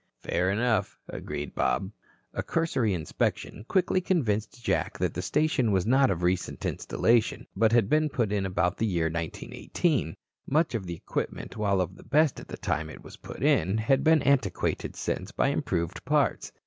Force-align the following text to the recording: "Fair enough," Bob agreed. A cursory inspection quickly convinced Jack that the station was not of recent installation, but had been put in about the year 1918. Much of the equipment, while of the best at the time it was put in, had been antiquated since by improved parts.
"Fair 0.23 0.49
enough," 0.49 0.97
Bob 1.05 1.19
agreed. 1.21 1.53
A 1.55 2.41
cursory 2.41 2.95
inspection 2.95 3.63
quickly 3.67 4.01
convinced 4.01 4.63
Jack 4.63 4.97
that 4.97 5.13
the 5.13 5.21
station 5.21 5.71
was 5.71 5.85
not 5.85 6.09
of 6.09 6.23
recent 6.23 6.65
installation, 6.65 7.45
but 7.55 7.71
had 7.71 7.87
been 7.87 8.09
put 8.09 8.31
in 8.31 8.43
about 8.47 8.77
the 8.77 8.87
year 8.87 9.11
1918. 9.11 10.15
Much 10.47 10.73
of 10.73 10.87
the 10.87 10.95
equipment, 10.95 11.55
while 11.55 11.79
of 11.79 11.97
the 11.97 12.03
best 12.03 12.39
at 12.39 12.47
the 12.47 12.57
time 12.57 12.89
it 12.89 13.03
was 13.03 13.17
put 13.17 13.43
in, 13.43 13.77
had 13.77 14.03
been 14.03 14.23
antiquated 14.23 14.95
since 14.95 15.31
by 15.31 15.49
improved 15.49 16.03
parts. 16.03 16.51